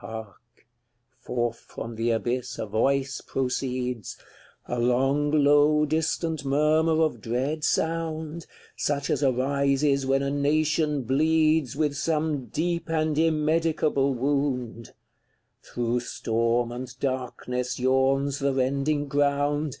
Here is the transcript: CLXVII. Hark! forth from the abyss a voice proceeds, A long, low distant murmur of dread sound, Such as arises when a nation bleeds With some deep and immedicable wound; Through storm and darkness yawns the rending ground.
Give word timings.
CLXVII. 0.00 0.08
Hark! 0.08 0.66
forth 1.20 1.58
from 1.58 1.96
the 1.96 2.10
abyss 2.10 2.58
a 2.58 2.64
voice 2.64 3.20
proceeds, 3.20 4.16
A 4.66 4.78
long, 4.80 5.30
low 5.30 5.84
distant 5.84 6.46
murmur 6.46 7.02
of 7.02 7.20
dread 7.20 7.62
sound, 7.62 8.46
Such 8.74 9.10
as 9.10 9.22
arises 9.22 10.06
when 10.06 10.22
a 10.22 10.30
nation 10.30 11.02
bleeds 11.02 11.76
With 11.76 11.94
some 11.94 12.46
deep 12.46 12.88
and 12.88 13.18
immedicable 13.18 14.14
wound; 14.14 14.94
Through 15.62 16.00
storm 16.00 16.72
and 16.72 16.88
darkness 16.98 17.78
yawns 17.78 18.38
the 18.38 18.54
rending 18.54 19.08
ground. 19.08 19.74